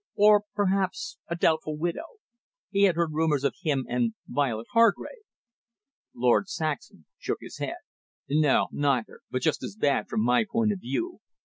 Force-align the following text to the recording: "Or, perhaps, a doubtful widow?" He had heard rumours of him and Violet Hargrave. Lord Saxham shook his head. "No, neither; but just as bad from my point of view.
"Or, 0.15 0.41
perhaps, 0.55 1.19
a 1.29 1.35
doubtful 1.35 1.77
widow?" 1.77 2.17
He 2.71 2.85
had 2.85 2.95
heard 2.95 3.11
rumours 3.13 3.43
of 3.43 3.53
him 3.61 3.85
and 3.87 4.15
Violet 4.27 4.65
Hargrave. 4.73 5.25
Lord 6.15 6.49
Saxham 6.49 7.05
shook 7.19 7.37
his 7.39 7.59
head. 7.59 7.77
"No, 8.27 8.67
neither; 8.71 9.19
but 9.29 9.43
just 9.43 9.61
as 9.61 9.75
bad 9.75 10.07
from 10.09 10.23
my 10.23 10.43
point 10.51 10.71
of 10.73 10.79
view. 10.79 11.19